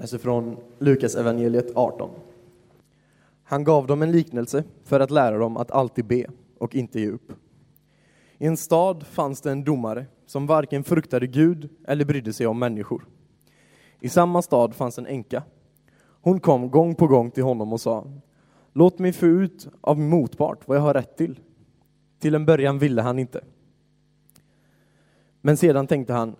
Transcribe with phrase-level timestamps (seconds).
[0.00, 2.10] läser från Lukas evangeliet 18.
[3.44, 6.26] Han gav dem en liknelse för att lära dem att alltid be
[6.58, 7.32] och inte ge upp.
[8.38, 12.58] I en stad fanns det en domare som varken fruktade Gud eller brydde sig om
[12.58, 13.06] människor.
[14.00, 15.42] I samma stad fanns en änka.
[16.20, 18.06] Hon kom gång på gång till honom och sa
[18.72, 21.40] Låt mig få ut av min motpart vad jag har rätt till.
[22.18, 23.40] Till en början ville han inte.
[25.40, 26.36] Men sedan tänkte han,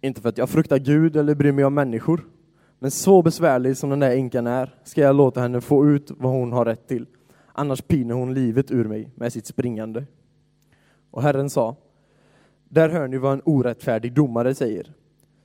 [0.00, 2.24] inte för att jag fruktar Gud eller bryr mig om människor,
[2.84, 6.32] men så besvärlig som den där änkan är ska jag låta henne få ut vad
[6.32, 7.06] hon har rätt till.
[7.52, 10.04] Annars piner hon livet ur mig med sitt springande.
[11.10, 11.76] Och Herren sa,
[12.68, 14.92] där hör ni vad en orättfärdig domare säger.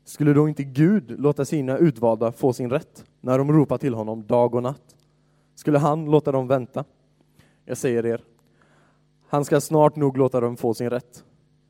[0.04, 4.28] Skulle då inte Gud låta sina utvalda få sin rätt när de ropar till honom
[4.28, 4.96] dag och natt?
[5.56, 6.84] Skulle han låta dem vänta?
[7.66, 8.24] Jag säger er,
[9.28, 11.24] han ska snart nog låta dem få sin rätt.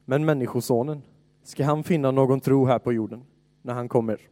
[0.05, 1.01] Men Människosonen,
[1.43, 3.23] ska han finna någon tro här på jorden
[3.61, 4.29] när han kommer?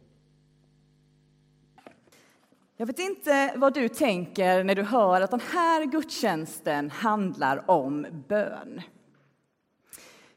[2.80, 8.06] Jag vet inte vad du tänker när du hör att den här gudstjänsten handlar om
[8.28, 8.82] bön.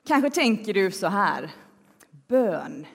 [0.07, 1.51] Kanske tänker du så här,
[2.27, 2.87] bön,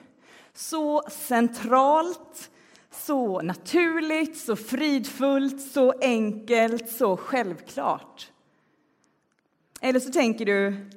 [0.53, 2.51] så centralt,
[2.91, 8.31] så naturligt, så fridfullt, så enkelt, så självklart.
[9.81, 10.89] Eller så tänker du,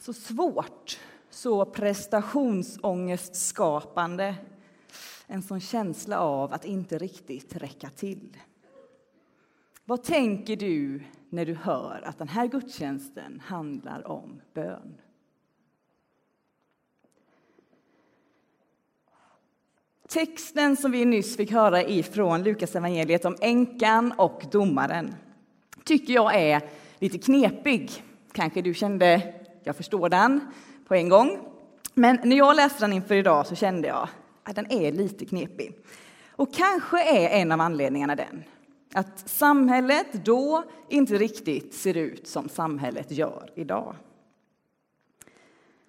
[0.00, 0.98] så svårt,
[1.30, 4.34] så prestationsångestskapande,
[5.26, 8.36] en sån känsla av att inte riktigt räcka till.
[9.84, 14.94] Vad tänker du när du hör att den här gudstjänsten handlar om bön?
[20.08, 25.14] Texten som vi nyss fick höra ifrån Lukas evangeliet om änkan och domaren
[25.84, 26.62] tycker jag är
[26.98, 27.90] lite knepig.
[28.32, 30.40] Kanske du kände, jag förstår den
[30.88, 31.38] på en gång.
[31.94, 34.08] Men när jag läste den inför idag så kände jag
[34.44, 35.78] den är lite knepig.
[36.30, 38.44] Och kanske är en av anledningarna den
[38.94, 43.96] att samhället då inte riktigt ser ut som samhället gör idag.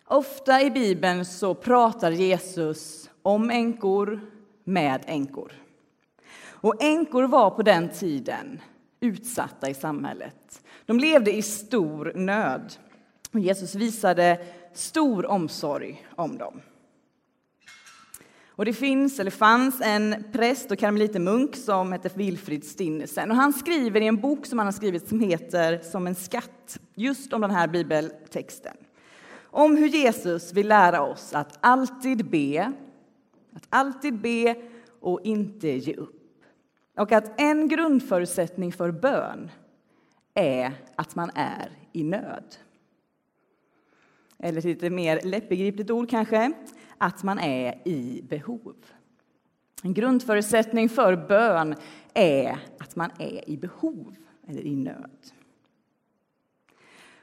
[0.06, 4.22] Ofta i Bibeln så pratar Jesus om änkor
[4.64, 5.52] med änkor.
[6.46, 8.62] Och änkor var på den tiden
[9.00, 10.64] utsatta i samhället.
[10.86, 12.74] De levde i stor nöd.
[13.32, 16.62] Och Jesus visade stor omsorg om dem.
[18.56, 23.32] Och det finns, eller fanns, en präst och karmelitermunk som hette Wilfrid Stinnesen.
[23.32, 26.80] Och han skriver i en bok som han har skrivit som heter Som en skatt,
[26.96, 28.78] just om den här bibeltexten.
[29.44, 32.74] Om hur Jesus vill lära oss att alltid be,
[33.56, 34.56] att alltid be
[35.00, 36.20] och inte ge upp.
[36.98, 39.52] Och att en grundförutsättning för bön
[40.34, 42.56] är att man är i nöd.
[44.40, 46.52] Eller ett lite mer lättbegripligt ord kanske,
[47.04, 48.76] att man är i behov.
[49.84, 51.76] En grundförutsättning för bön
[52.14, 54.16] är att man är i behov
[54.48, 55.32] eller i nöd.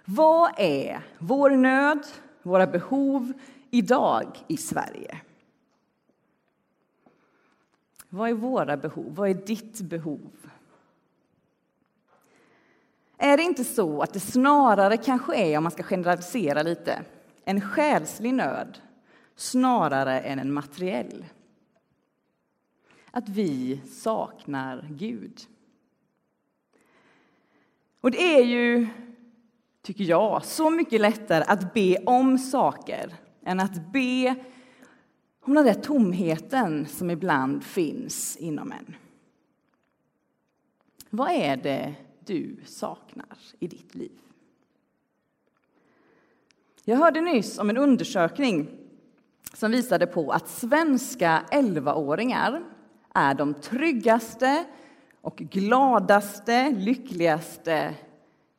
[0.04, 2.06] Vad är vår nöd,
[2.42, 3.32] våra behov
[3.70, 5.20] idag i Sverige?
[8.08, 9.14] Vad är våra behov?
[9.14, 10.32] Vad är ditt behov?
[13.18, 17.02] Är det inte så att det snarare kanske är, om man ska generalisera lite,
[17.44, 18.78] en själslig nöd
[19.40, 21.24] snarare än en materiell?
[23.10, 25.40] Att vi saknar Gud.
[28.00, 28.88] Och det är ju,
[29.82, 33.14] tycker jag, så mycket lättare att be om saker
[33.44, 34.34] än att be
[35.40, 38.94] om den där tomheten som ibland finns inom en.
[41.10, 44.18] Vad är det du saknar i ditt liv?
[46.84, 48.79] Jag hörde nyss om en undersökning
[49.54, 52.62] som visade på att svenska 11-åringar
[53.14, 54.64] är de tryggaste
[55.20, 57.94] och gladaste, lyckligaste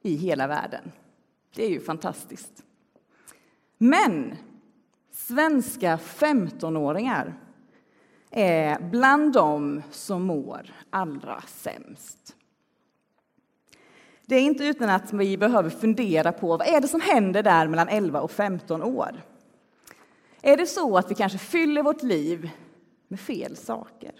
[0.01, 0.91] i hela världen.
[1.55, 2.63] Det är ju fantastiskt.
[3.77, 4.35] Men
[5.11, 7.33] svenska 15-åringar
[8.31, 12.35] är bland dem som mår allra sämst.
[14.25, 17.67] Det är inte utan att vi behöver fundera på vad är det som händer där
[17.67, 19.21] mellan 11 och 15 år.
[20.41, 22.49] Är det så att vi kanske fyller vårt liv
[23.07, 24.11] med fel saker?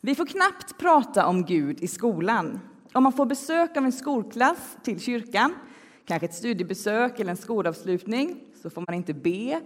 [0.00, 2.60] Vi får knappt prata om Gud i skolan.
[2.92, 5.54] Om man får besök av en skolklass till kyrkan,
[6.04, 9.60] kanske ett studiebesök eller en skolavslutning, så får man inte be.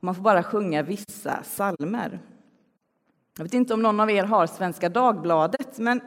[0.00, 2.20] Man får bara sjunga vissa salmer.
[3.36, 6.00] Jag vet inte om någon av er har Svenska Dagbladet, men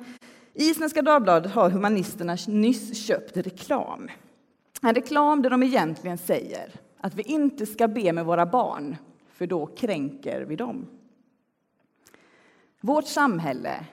[0.54, 4.10] i Svenska Dagbladet har humanisterna nyss köpt reklam.
[4.82, 8.96] En reklam där de egentligen säger att vi inte ska be med våra barn,
[9.30, 10.88] för då kränker vi dem.
[12.82, 13.86] Vårt samhälle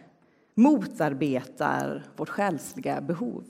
[0.55, 3.45] motarbetar vårt själsliga behov.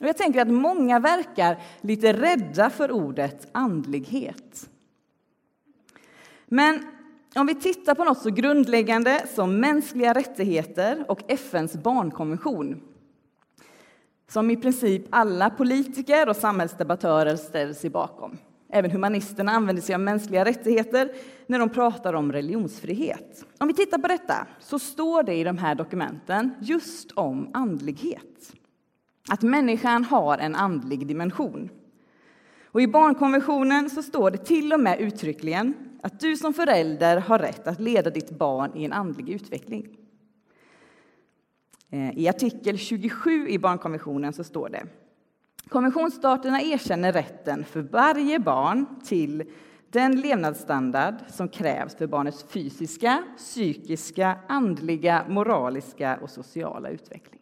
[0.00, 4.70] Och jag tänker att många verkar lite rädda för ordet andlighet.
[6.46, 6.86] Men
[7.34, 12.80] om vi tittar på något så grundläggande som mänskliga rättigheter och FNs barnkonvention
[14.28, 18.38] som i princip alla politiker och samhällsdebattörer ställer sig bakom.
[18.68, 21.12] Även humanisterna använder sig av mänskliga rättigheter
[21.46, 23.44] när de pratar om religionsfrihet.
[23.58, 28.52] Om vi tittar på detta så står det i de här dokumenten just om andlighet.
[29.28, 31.70] Att människan har en andlig dimension.
[32.64, 37.38] Och I barnkonventionen så står det till och med uttryckligen att du som förälder har
[37.38, 39.88] rätt att leda ditt barn i en andlig utveckling.
[41.90, 44.86] Eh, I artikel 27 i barnkonventionen så står det
[45.68, 49.44] Konventionsstaterna erkänner rätten för varje barn till
[49.90, 57.40] den levnadsstandard som krävs för barnets fysiska, psykiska, andliga, moraliska och sociala utveckling.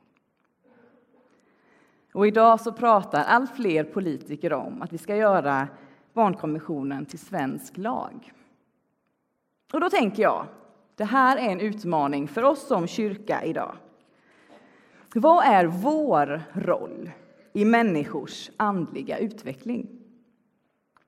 [2.13, 5.69] Och idag så pratar allt fler politiker om att vi ska göra
[6.13, 8.33] barnkonventionen till svensk lag.
[9.73, 10.47] Och då tänker jag,
[10.97, 13.77] det här är en utmaning för oss som kyrka idag.
[15.17, 17.11] Vad är vår roll
[17.53, 19.89] i människors andliga utveckling?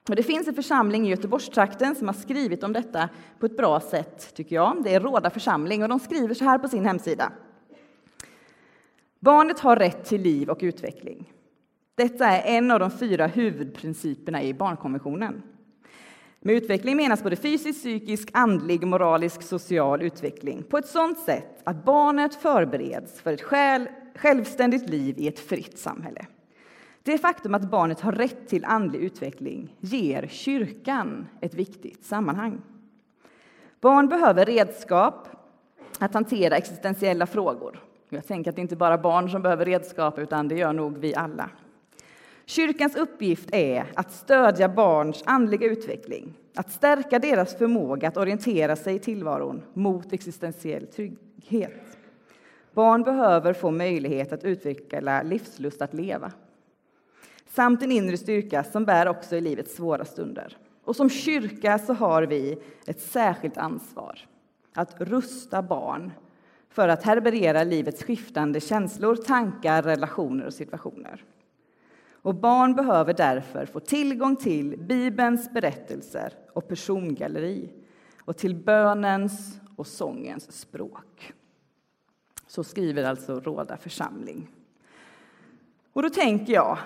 [0.08, 3.08] Och det finns en församling i Göteborgstrakten som har skrivit om detta
[3.38, 4.82] på ett bra sätt, tycker jag.
[4.84, 7.32] Det är Råda församling och de skriver så här på sin hemsida.
[9.20, 11.32] Barnet har rätt till liv och utveckling.
[11.94, 15.42] Detta är en av de fyra huvudprinciperna i barnkonventionen.
[16.46, 21.84] Med utveckling menas både fysisk, psykisk, andlig, moralisk, social utveckling på ett sådant sätt att
[21.84, 26.26] barnet förbereds för ett själ, självständigt liv i ett fritt samhälle.
[27.02, 32.60] Det faktum att barnet har rätt till andlig utveckling ger kyrkan ett viktigt sammanhang.
[33.80, 35.28] Barn behöver redskap
[35.98, 37.82] att hantera existentiella frågor.
[38.08, 40.98] Jag tänker att det inte bara är barn som behöver redskap, utan det gör nog
[40.98, 41.50] vi alla.
[42.46, 48.94] Kyrkans uppgift är att stödja barns andliga utveckling, att stärka deras förmåga att orientera sig
[48.94, 51.98] i tillvaron mot existentiell trygghet.
[52.72, 56.32] Barn behöver få möjlighet att utveckla livslust att leva
[57.56, 60.56] samt en inre styrka som bär också i livets svåra stunder.
[60.84, 64.18] Och som kyrka så har vi ett särskilt ansvar
[64.74, 66.12] att rusta barn
[66.70, 71.24] för att härbärgera livets skiftande känslor, tankar, relationer och situationer.
[72.26, 77.72] Och barn behöver därför få tillgång till Bibelns berättelser och persongalleri
[78.24, 81.32] och till bönens och sångens språk.
[82.46, 84.50] Så skriver alltså Råda församling.
[85.92, 86.78] Och då tänker jag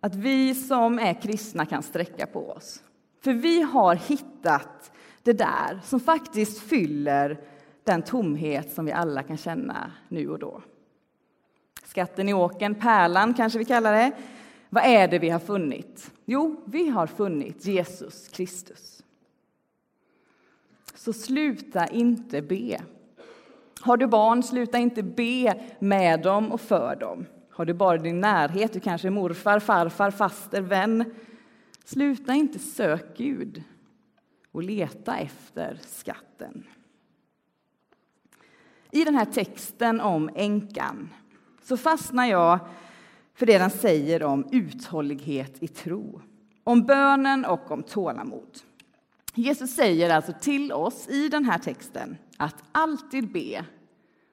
[0.00, 2.82] att vi som är kristna kan sträcka på oss.
[3.20, 4.92] För vi har hittat
[5.22, 7.40] det där som faktiskt fyller
[7.84, 10.62] den tomhet som vi alla kan känna nu och då.
[11.92, 14.12] Skatten i åken, pärlan kanske vi kallar det.
[14.70, 16.10] Vad är det vi har funnit?
[16.24, 19.02] Jo, vi har funnit Jesus Kristus.
[20.94, 22.80] Så sluta inte be.
[23.80, 27.26] Har du barn, sluta inte be med dem och för dem.
[27.50, 31.14] Har du bara din närhet, du kanske är morfar, farfar, faster, vän.
[31.84, 33.62] Sluta inte sök Gud
[34.52, 36.64] och leta efter skatten.
[38.90, 41.08] I den här texten om änkan
[41.62, 42.58] så fastnar jag
[43.34, 46.20] för det den säger om uthållighet i tro,
[46.64, 48.58] om bönen och om tålamod.
[49.34, 53.64] Jesus säger alltså till oss i den här texten att alltid be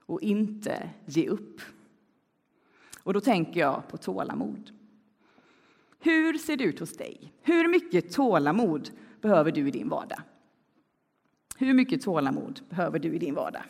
[0.06, 1.62] och inte ge upp.
[3.04, 4.72] Och då tänker jag på tålamod.
[6.00, 7.34] Hur ser det ut hos dig?
[7.42, 8.90] Hur mycket tålamod
[9.22, 10.22] behöver du i din vardag?
[11.58, 13.64] Hur mycket tålamod behöver du i din vardag?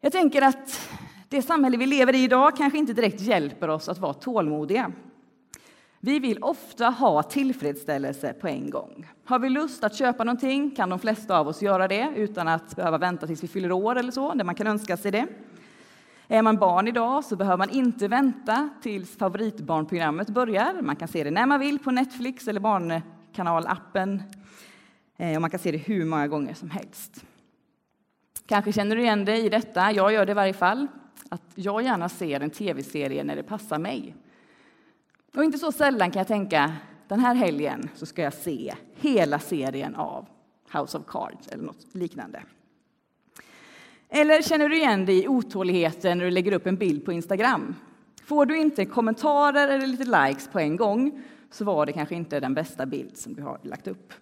[0.00, 0.90] Jag tänker att
[1.28, 4.92] det samhälle vi lever i idag kanske inte direkt hjälper oss att vara tålmodiga.
[6.00, 9.06] Vi vill ofta ha tillfredsställelse på en gång.
[9.24, 12.76] Har vi lust att köpa någonting kan de flesta av oss göra det utan att
[12.76, 15.26] behöva vänta tills vi fyller år eller så, när man kan önska sig det.
[16.28, 20.82] Är man barn idag så behöver man inte vänta tills favoritbarnprogrammet börjar.
[20.82, 24.22] Man kan se det när man vill på Netflix eller Barnkanalappen.
[25.16, 27.24] Eh, och man kan se det hur många gånger som helst.
[28.46, 29.92] Kanske känner du igen dig i detta.
[29.92, 30.86] Jag gör det i varje fall.
[31.28, 34.14] Att jag gärna ser en tv-serie när det passar mig.
[35.34, 36.72] Och inte så sällan kan jag tänka,
[37.08, 40.26] den här helgen så ska jag se hela serien av
[40.72, 42.42] House of Cards eller något liknande.
[44.08, 47.74] Eller känner du igen dig i otåligheten när du lägger upp en bild på Instagram?
[48.24, 52.40] Får du inte kommentarer eller lite likes på en gång så var det kanske inte
[52.40, 54.12] den bästa bild som du har lagt upp.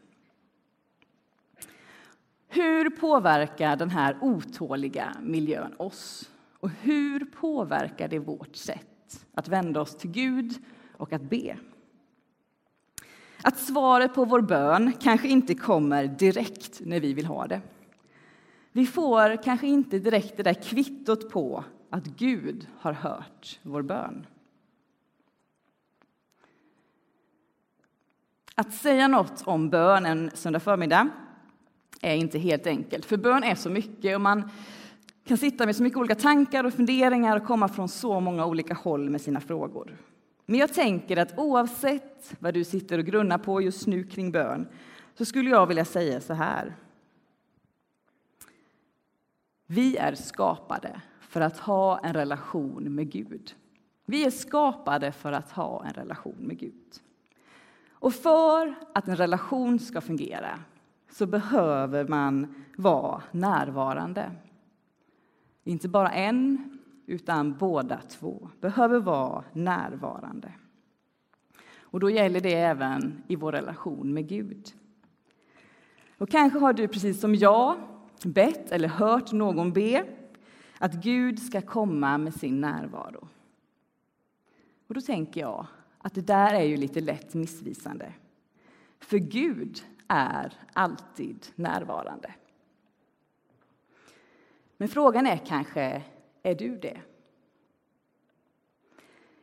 [2.48, 6.30] Hur påverkar den här otåliga miljön oss?
[6.64, 10.54] Och hur påverkar det vårt sätt att vända oss till Gud
[10.92, 11.56] och att be?
[13.42, 17.60] Att svaret på vår bön kanske inte kommer direkt när vi vill ha det.
[18.72, 24.26] Vi får kanske inte direkt det där kvittot på att Gud har hört vår bön.
[28.54, 31.08] Att säga något om bön en söndag förmiddag
[32.00, 34.50] är inte helt enkelt, för bön är så mycket och man
[35.24, 38.74] kan sitta med så mycket olika tankar och funderingar och komma från så många olika
[38.74, 39.96] håll med sina frågor.
[40.46, 44.68] Men jag tänker att oavsett vad du sitter och grunnar på just nu kring bön
[45.14, 46.76] så skulle jag vilja säga så här.
[49.66, 53.54] Vi är skapade för att ha en relation med Gud.
[54.06, 57.00] Vi är skapade för att ha en relation med Gud.
[57.90, 60.58] Och för att en relation ska fungera
[61.10, 64.30] så behöver man vara närvarande.
[65.64, 70.52] Inte bara en, utan båda två behöver vara närvarande.
[71.78, 74.74] Och då gäller det även i vår relation med Gud.
[76.18, 77.76] Och kanske har du precis som jag
[78.24, 80.06] bett eller hört någon be
[80.78, 83.28] att Gud ska komma med sin närvaro.
[84.86, 85.66] Och då tänker jag
[85.98, 88.12] att det där är ju lite lätt missvisande.
[89.00, 92.34] För Gud är alltid närvarande.
[94.76, 96.02] Men frågan är kanske,
[96.42, 97.00] är du det?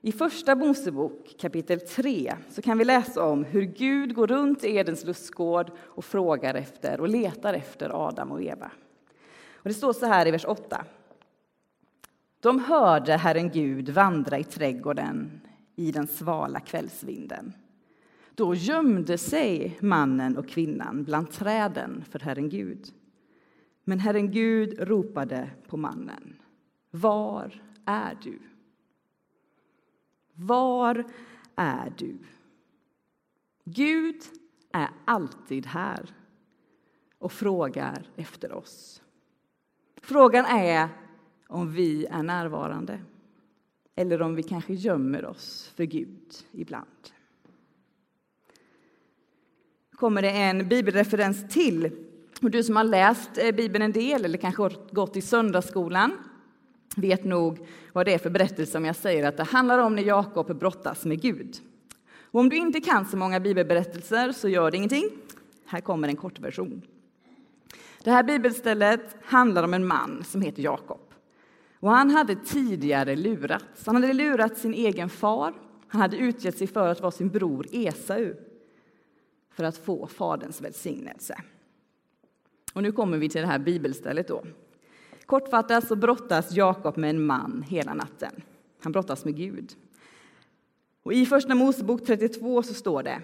[0.03, 4.75] I Första Mosebok kapitel 3 så kan vi läsa om hur Gud går runt i
[4.75, 8.71] Edens lustgård och frågar efter och letar efter Adam och Eva.
[9.53, 10.85] Och det står så här i vers 8.
[12.39, 15.41] De hörde Herren Gud vandra i trädgården
[15.75, 17.53] i den svala kvällsvinden.
[18.35, 22.93] Då gömde sig mannen och kvinnan bland träden för Herren Gud.
[23.91, 26.41] Men Herren Gud ropade på mannen.
[26.91, 28.39] Var är du?
[30.33, 31.03] Var
[31.55, 32.17] är du?
[33.63, 34.21] Gud
[34.71, 36.15] är alltid här
[37.17, 39.01] och frågar efter oss.
[40.01, 40.89] Frågan är
[41.47, 43.01] om vi är närvarande
[43.95, 47.11] eller om vi kanske gömmer oss för Gud ibland.
[50.01, 52.10] kommer det en bibelreferens till.
[52.41, 56.17] Och du som har läst eh, Bibeln en del eller kanske gått i söndagsskolan
[56.95, 60.03] vet nog vad det är för berättelse om jag säger att det handlar om när
[60.03, 61.55] Jakob brottas med Gud.
[62.31, 65.09] Och om du inte kan så många bibelberättelser så gör det ingenting.
[65.65, 66.81] Här kommer en kort version.
[68.03, 71.13] Det här bibelstället handlar om en man som heter Jakob.
[71.79, 73.85] Och han hade tidigare lurats.
[73.85, 75.53] Han hade lurat sin egen far.
[75.87, 78.33] Han hade utgett sig för att vara sin bror Esau
[79.51, 81.35] för att få Faderns välsignelse.
[82.73, 84.27] Och nu kommer vi till det här bibelstället.
[84.27, 84.43] Då.
[85.25, 88.31] Kortfattat så brottas Jakob med en man hela natten.
[88.79, 89.75] Han brottas med Gud.
[91.03, 93.21] Och I Första Mosebok 32 så står det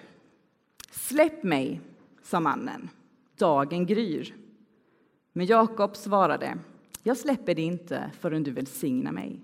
[0.92, 1.82] Släpp mig,
[2.22, 2.90] sa mannen.
[3.36, 4.36] Dagen gryr.
[5.34, 6.58] Men Jakob svarade
[7.04, 9.42] Jag släpper dig inte förrän du välsignar mig.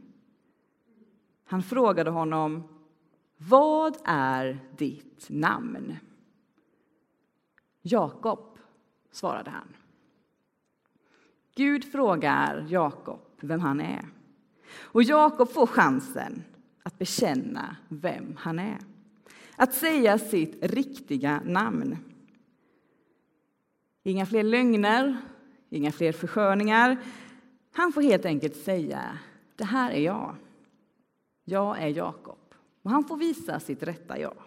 [1.45, 2.63] Han frågade honom
[3.37, 5.95] Vad är ditt namn?
[7.81, 8.57] Jakob,
[9.11, 9.67] svarade han.
[11.55, 14.05] Gud frågar Jakob vem han är.
[14.75, 16.43] Och Jakob får chansen
[16.83, 18.77] att bekänna vem han är.
[19.55, 21.97] Att säga sitt riktiga namn.
[24.03, 25.17] Inga fler lögner,
[25.69, 26.97] inga fler försköningar.
[27.71, 29.17] Han får helt enkelt säga,
[29.55, 30.35] det här är jag.
[31.43, 32.39] Jag är Jakob.
[32.81, 34.37] Och han får visa sitt rätta jag.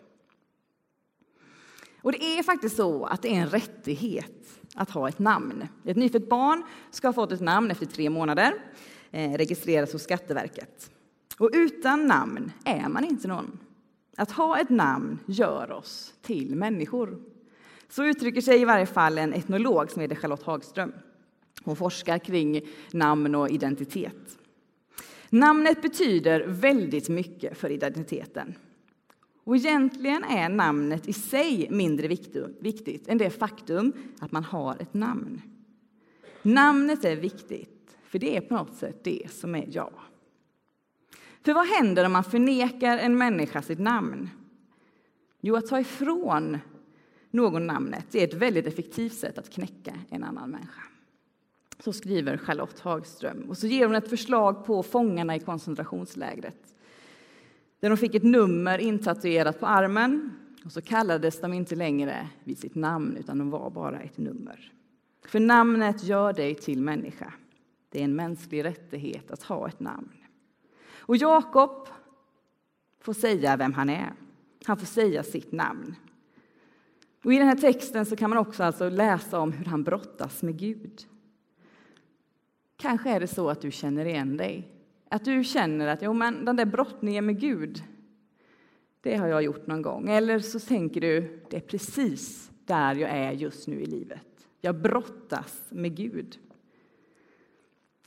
[2.03, 5.69] Och det är faktiskt så att det är en rättighet att ha ett namn.
[5.85, 8.55] Ett nyfött barn ska ha fått ett namn efter tre månader,
[9.11, 10.91] eh, registreras hos Skatteverket.
[11.39, 13.59] Och utan namn är man inte någon.
[14.17, 17.19] Att ha ett namn gör oss till människor.
[17.89, 20.93] Så uttrycker sig i varje fall en etnolog som heter Charlotte Hagström.
[21.65, 22.61] Hon forskar kring
[22.93, 24.39] namn och identitet.
[25.31, 28.55] Namnet betyder väldigt mycket för identiteten.
[29.47, 32.09] Och egentligen är namnet i sig mindre
[32.61, 35.43] viktigt än det faktum att man har ett namn.
[36.43, 39.93] Namnet är viktigt, för det är på något sätt det som är jag.
[41.43, 44.29] För vad händer om man förnekar en människa sitt namn?
[45.41, 46.59] Jo, att ta ifrån
[47.31, 50.83] någon namnet är ett väldigt effektivt sätt att knäcka en annan människa.
[51.79, 53.45] Så skriver Charlotte Hagström.
[53.49, 56.76] Och så ger hon ett förslag på fångarna i koncentrationslägret
[57.81, 60.33] där de fick ett nummer intatuerat på armen
[60.65, 64.73] och så kallades de inte längre vid sitt namn utan de var bara ett nummer.
[65.27, 67.33] För namnet gör dig till människa.
[67.89, 70.13] Det är en mänsklig rättighet att ha ett namn.
[70.99, 71.89] Och Jakob
[73.01, 74.13] får säga vem han är.
[74.67, 75.95] Han får säga sitt namn.
[77.25, 80.43] Och I den här texten så kan man också alltså läsa om hur han brottas
[80.43, 81.07] med Gud.
[82.77, 84.76] Kanske är det så att du känner igen dig.
[85.09, 87.83] Att du känner att jo, men den där brottningen med Gud,
[89.01, 90.09] det har jag gjort någon gång.
[90.09, 94.49] Eller så tänker du, det är precis där jag är just nu i livet.
[94.61, 96.39] Jag brottas med Gud.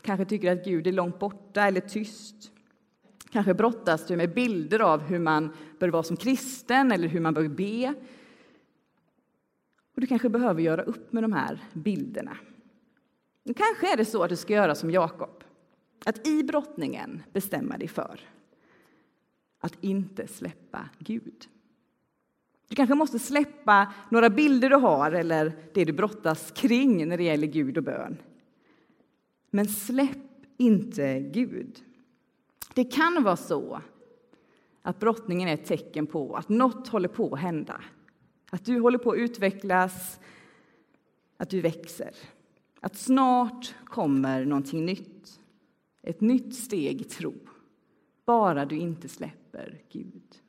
[0.02, 2.52] Kanske tycker att Gud är långt borta eller tyst.
[3.32, 7.34] Kanske brottas du med bilder av hur man bör vara som kristen eller hur man
[7.34, 7.94] bör be.
[9.96, 12.38] Och du kanske behöver göra upp med de här bilderna.
[13.50, 15.44] Och kanske är det så att du ska göra som Jakob,
[16.06, 18.20] att i brottningen bestämma dig för
[19.60, 21.48] att inte släppa Gud.
[22.68, 27.24] Du kanske måste släppa några bilder du har eller det du brottas kring när det
[27.24, 28.18] gäller Gud och bön.
[29.50, 30.18] Men släpp
[30.58, 31.84] inte Gud.
[32.74, 33.82] Det kan vara så
[34.82, 37.82] att brottningen är ett tecken på att något håller på att hända.
[38.50, 40.20] Att du håller på att utvecklas,
[41.38, 42.16] att du växer.
[42.80, 45.40] Att snart kommer någonting nytt.
[46.02, 47.34] Ett nytt steg i tro.
[48.26, 50.42] Bara du inte släpper Gud.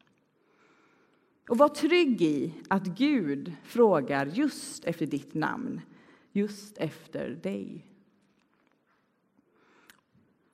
[1.49, 5.81] Och var trygg i att Gud frågar just efter ditt namn,
[6.33, 7.87] just efter dig.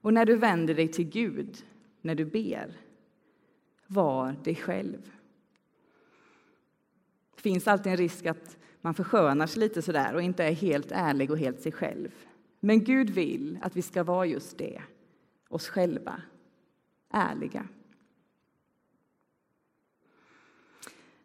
[0.00, 1.64] Och när du vänder dig till Gud,
[2.00, 2.80] när du ber,
[3.86, 5.12] var dig själv.
[7.34, 10.92] Det finns alltid en risk att man förskönar sig lite sådär och inte är helt
[10.92, 12.26] ärlig och helt sig själv.
[12.60, 14.82] Men Gud vill att vi ska vara just det,
[15.48, 16.22] oss själva,
[17.10, 17.68] ärliga.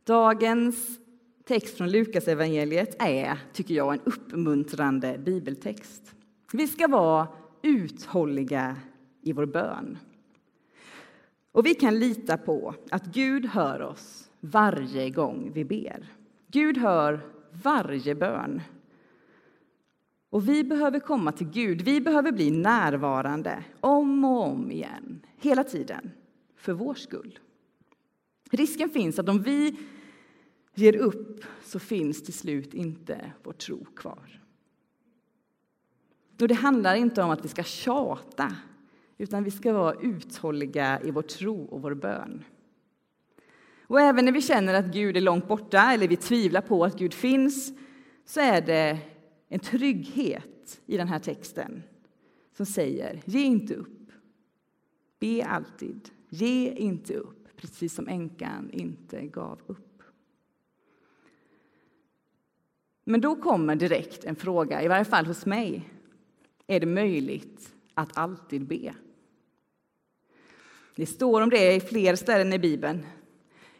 [0.03, 0.99] Dagens
[1.45, 6.15] text från Lukas evangeliet är, tycker jag, en uppmuntrande bibeltext.
[6.53, 7.27] Vi ska vara
[7.61, 8.75] uthålliga
[9.21, 9.97] i vår bön.
[11.51, 16.07] Och vi kan lita på att Gud hör oss varje gång vi ber.
[16.47, 17.19] Gud hör
[17.51, 18.61] varje bön.
[20.31, 21.81] Och vi behöver komma till Gud.
[21.81, 26.11] Vi behöver bli närvarande om och om igen, hela tiden,
[26.55, 27.39] för vår skull.
[28.51, 29.75] Risken finns att om vi
[30.75, 34.41] ger upp så finns till slut inte vår tro kvar.
[36.41, 38.55] Och det handlar inte om att vi ska tjata,
[39.17, 42.43] utan vi ska vara uthålliga i vår tro och vår bön.
[43.87, 46.99] Och även när vi känner att Gud är långt borta eller vi tvivlar på att
[46.99, 47.73] Gud finns
[48.25, 48.97] så är det
[49.53, 51.83] en trygghet i den här texten
[52.53, 54.11] som säger ge inte upp.
[55.19, 56.09] Be alltid.
[56.29, 60.03] Ge inte upp, precis som änkan inte gav upp.
[63.03, 65.89] Men då kommer direkt en fråga, i varje fall hos mig.
[66.67, 68.95] Är det möjligt att alltid be?
[70.95, 73.05] Det står om det i fler ställen i Bibeln.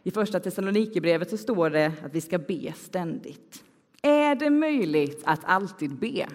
[0.04, 3.64] I Första Thessalonikerbrevet så står det att vi ska be ständigt.
[4.02, 6.28] Är det möjligt att alltid be?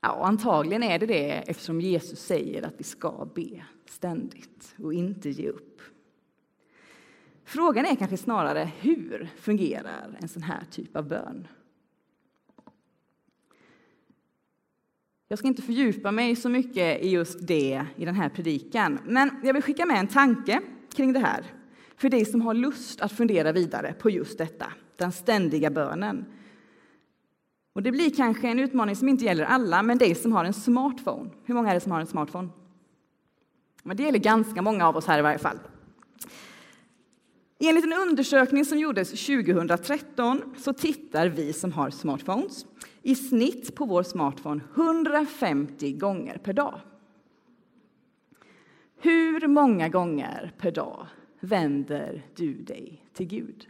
[0.00, 5.30] Ja, antagligen är det det eftersom Jesus säger att vi ska be ständigt och inte
[5.30, 5.80] ge upp.
[7.44, 11.48] Frågan är kanske snarare hur fungerar en sån här typ av bön?
[15.28, 19.40] Jag ska inte fördjupa mig så mycket i just det i den här predikan, men
[19.44, 20.60] jag vill skicka med en tanke
[20.94, 21.61] kring det här
[22.02, 26.24] för dig som har lust att fundera vidare på just detta, den ständiga bönen.
[27.72, 30.52] Och det blir kanske en utmaning som inte gäller alla, men dig som har en
[30.52, 31.30] smartphone.
[31.44, 32.48] Hur många är det som har en smartphone?
[33.82, 35.58] Men det gäller ganska många av oss här i varje fall.
[37.58, 42.66] Enligt en undersökning som gjordes 2013 så tittar vi som har smartphones
[43.02, 46.80] i snitt på vår smartphone 150 gånger per dag.
[49.00, 51.06] Hur många gånger per dag
[51.42, 53.68] vänder du dig till Gud?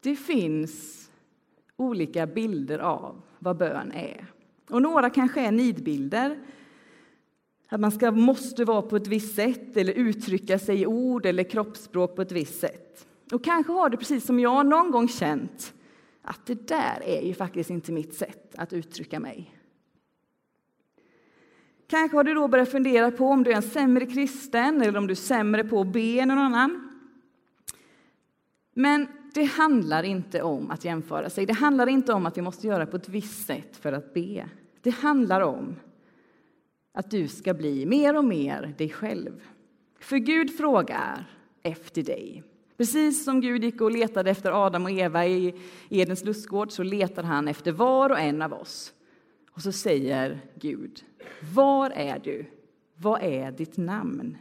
[0.00, 1.10] Det finns
[1.76, 4.26] olika bilder av vad bön är.
[4.70, 6.38] Och några kanske är nidbilder.
[7.68, 11.44] Att man ska, måste vara på ett visst sätt eller uttrycka sig i ord eller
[11.44, 13.06] kroppsspråk på ett visst sätt.
[13.32, 15.74] Och kanske har du precis som jag någon gång känt
[16.22, 19.61] att det där är ju faktiskt inte mitt sätt att uttrycka mig.
[21.92, 25.06] Kanske har du då börjat fundera på om du är en sämre kristen eller om
[25.06, 26.90] du är sämre på att be än någon annan.
[28.74, 31.46] Men det handlar inte om att jämföra sig.
[31.46, 34.48] Det handlar inte om att vi måste göra på ett visst sätt för att be.
[34.82, 35.76] Det handlar om
[36.92, 39.42] att du ska bli mer och mer dig själv.
[40.00, 41.24] För Gud frågar
[41.62, 42.42] efter dig.
[42.76, 45.54] Precis som Gud gick och letade efter Adam och Eva i
[45.88, 48.94] Edens lustgård så letar han efter var och en av oss.
[49.52, 51.04] Och så säger Gud,
[51.54, 52.46] var är du?
[52.94, 54.36] Vad är ditt namn?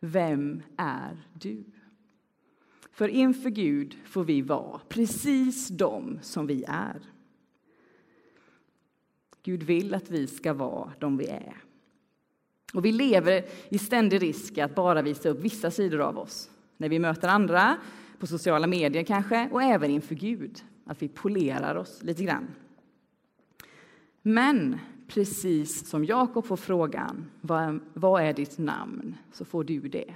[0.00, 1.64] Vem är du?
[2.92, 7.00] För inför Gud får vi vara precis de som vi är.
[9.42, 11.56] Gud vill att vi ska vara de vi är.
[12.74, 16.50] Och vi lever i ständig risk att bara visa upp vissa sidor av oss.
[16.76, 17.76] När vi möter andra,
[18.18, 20.64] på sociala medier kanske, och även inför Gud.
[20.84, 22.48] Att vi polerar oss lite grann.
[24.28, 27.30] Men precis som Jakob får frågan,
[27.94, 29.16] vad är ditt namn?
[29.32, 30.14] Så får du det.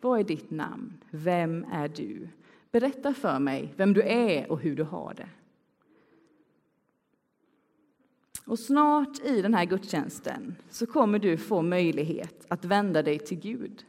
[0.00, 0.92] Vad är ditt namn?
[1.10, 2.28] Vem är du?
[2.70, 5.28] Berätta för mig vem du är och hur du har det.
[8.44, 13.40] Och snart i den här gudstjänsten så kommer du få möjlighet att vända dig till
[13.40, 13.84] Gud.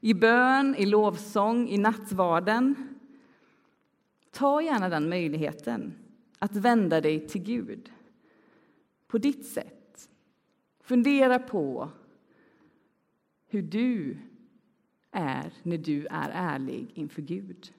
[0.00, 2.74] I bön, i lovsång, i nattvarden.
[4.30, 5.94] Ta gärna den möjligheten
[6.38, 7.90] att vända dig till Gud
[9.10, 10.10] på ditt sätt.
[10.80, 11.88] Fundera på
[13.46, 14.18] hur du
[15.10, 17.72] är när du är ärlig inför Gud.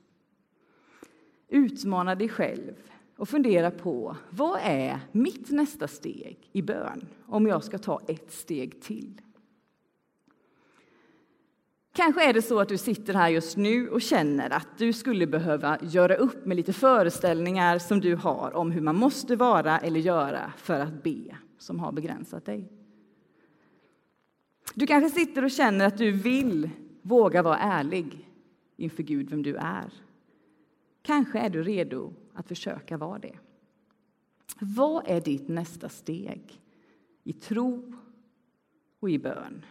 [1.47, 2.73] Utmana dig själv
[3.15, 8.31] och fundera på vad är mitt nästa steg i bön om jag ska ta ett
[8.31, 9.21] steg till.
[11.93, 15.27] Kanske är det så att du sitter här just nu och känner att du skulle
[15.27, 19.99] behöva göra upp med lite föreställningar som du har om hur man måste vara eller
[19.99, 22.71] göra för att be, som har begränsat dig.
[24.73, 26.69] Du kanske sitter och känner att du vill
[27.01, 28.29] våga vara ärlig
[28.77, 29.93] inför Gud vem du är.
[31.01, 33.35] Kanske är du redo att försöka vara det.
[34.59, 36.61] Vad är ditt nästa steg
[37.23, 37.93] i tro
[38.99, 39.65] och i bön?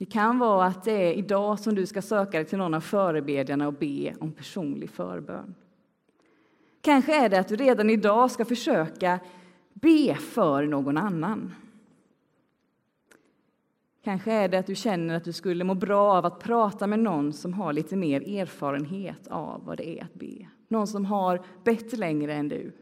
[0.00, 2.80] Det kan vara att det är idag som du ska söka dig till någon av
[2.80, 5.54] förebedjarna och be om personlig förbön.
[6.80, 9.20] Kanske är det att du redan idag ska försöka
[9.72, 11.54] be för någon annan.
[14.04, 16.98] Kanske är det att du känner att du skulle må bra av att prata med
[16.98, 20.46] någon som har lite mer erfarenhet av vad det är att be.
[20.68, 22.72] Någon som har bett längre än du.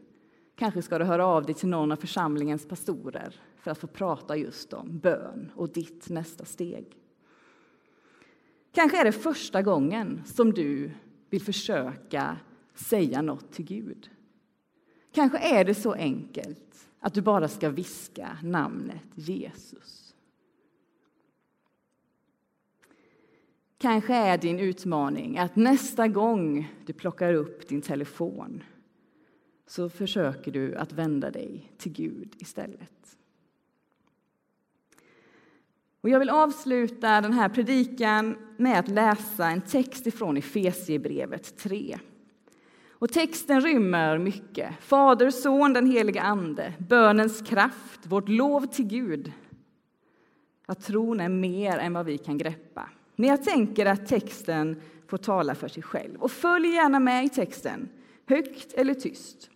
[0.55, 4.35] Kanske ska du höra av dig till någon av församlingens pastorer för att få prata
[4.35, 6.95] just om bön och ditt nästa steg.
[8.79, 10.91] Kanske är det första gången som du
[11.29, 12.37] vill försöka
[12.75, 14.09] säga något till Gud.
[15.11, 20.15] Kanske är det så enkelt att du bara ska viska namnet Jesus.
[23.77, 28.63] Kanske är din utmaning att nästa gång du plockar upp din telefon
[29.67, 33.18] så försöker du att vända dig till Gud istället.
[36.01, 41.99] Och jag vill avsluta den här predikan med att läsa en text ifrån Efesiebrevet 3.
[42.89, 44.69] Och texten rymmer mycket.
[44.79, 49.31] Fader, Son, den heliga Ande, bönens kraft, vårt lov till Gud.
[50.65, 52.89] Att tron är mer än vad vi kan greppa.
[53.15, 56.15] Men jag tänker att texten får tala för sig själv.
[56.21, 57.89] Och följ gärna med i texten,
[58.25, 59.49] högt eller tyst.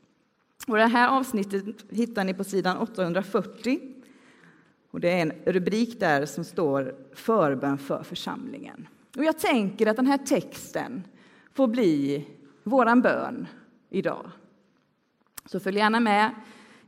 [0.67, 3.79] Och det här avsnittet hittar ni på sidan 840.
[4.93, 8.87] Och det är en rubrik där som står förbön för församlingen.
[9.17, 11.03] Och jag tänker att den här texten
[11.53, 12.27] får bli
[12.63, 13.47] våran bön
[13.89, 14.31] idag.
[15.45, 16.31] Så följ gärna med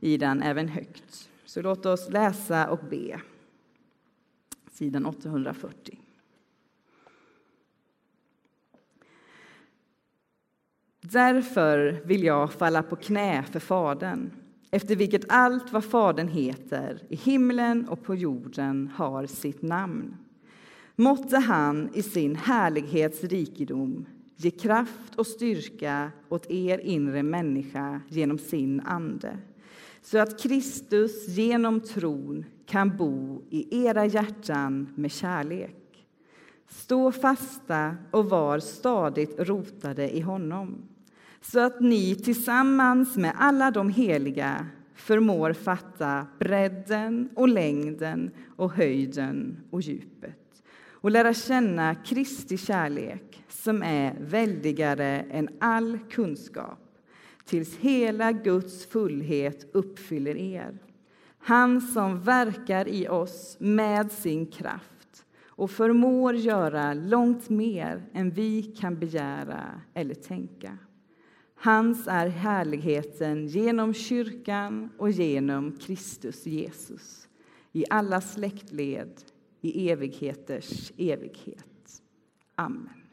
[0.00, 1.30] i den även högt.
[1.44, 3.20] Så låt oss läsa och be.
[4.72, 5.98] Sidan 840.
[11.00, 14.30] Därför vill jag falla på knä för Fadern
[14.70, 20.16] efter vilket allt vad Fadern heter i himlen och på jorden har sitt namn.
[20.96, 28.80] Måtte han i sin härlighetsrikedom ge kraft och styrka åt er inre människa genom sin
[28.80, 29.38] ande
[30.06, 36.06] så att Kristus genom tron kan bo i era hjärtan med kärlek.
[36.68, 40.88] Stå fasta och var stadigt rotade i honom
[41.40, 49.56] så att ni tillsammans med alla de heliga förmår fatta bredden och längden och höjden
[49.70, 56.78] och djupet och lära känna Kristi kärlek som är väldigare än all kunskap
[57.44, 60.78] tills hela Guds fullhet uppfyller er.
[61.38, 68.62] Han som verkar i oss med sin kraft och förmår göra långt mer än vi
[68.62, 70.78] kan begära eller tänka.
[71.56, 77.28] Hans är härligheten genom kyrkan och genom Kristus Jesus
[77.72, 79.22] i alla släktled,
[79.60, 82.02] i evigheters evighet.
[82.54, 83.05] Amen.